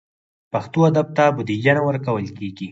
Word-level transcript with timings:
پښتو 0.51 0.79
ادب 0.89 1.07
ته 1.17 1.23
بودیجه 1.35 1.73
نه 1.77 1.81
ورکول 1.87 2.25
کېږي. 2.37 2.67